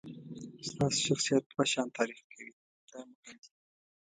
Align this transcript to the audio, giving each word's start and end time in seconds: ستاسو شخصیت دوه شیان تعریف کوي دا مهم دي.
ستاسو 0.69 0.99
شخصیت 1.07 1.43
دوه 1.51 1.63
شیان 1.71 1.87
تعریف 1.97 2.19
کوي 2.31 2.49
دا 2.91 2.99
مهم 3.11 3.35
دي. 3.41 3.49